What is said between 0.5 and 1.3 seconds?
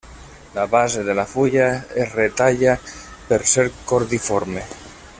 La base de la